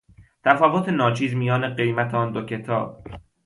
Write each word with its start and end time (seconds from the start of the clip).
تفاوت 0.43 0.89
ناچیز 0.89 1.33
میان 1.35 1.73
قیمت 1.75 2.13
آن 2.21 2.27
دو 2.33 2.41
کتاب 2.49 2.87